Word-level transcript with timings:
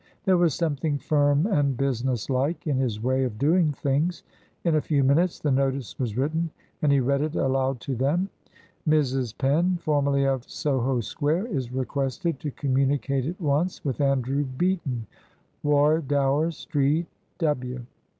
There 0.23 0.39
was 0.39 0.55
something 0.55 0.97
firm 0.97 1.45
and 1.45 1.77
business 1.77 2.27
like 2.27 2.65
in 2.65 2.75
his 2.77 3.03
way 3.03 3.23
of 3.23 3.37
doing 3.37 3.71
things. 3.71 4.23
In 4.63 4.73
a 4.75 4.81
few 4.81 5.03
minutes 5.03 5.37
the 5.37 5.51
notice 5.51 5.99
was 5.99 6.17
written, 6.17 6.49
and 6.81 6.91
he 6.91 6.99
read 6.99 7.21
it 7.21 7.35
aloud 7.35 7.79
to 7.81 7.95
them: 7.95 8.27
"Mrs. 8.89 9.37
Penn, 9.37 9.77
formerly 9.79 10.25
of 10.25 10.49
Soho 10.49 11.01
Square, 11.01 11.45
is 11.55 11.71
requested 11.71 12.39
to 12.39 12.49
communicate 12.49 13.27
at 13.27 13.39
once 13.39 13.85
with 13.85 14.01
Andrew 14.01 14.43
Beaton, 14.43 15.05
Wardour 15.61 16.49
Street, 16.49 17.05
W." 17.37 17.85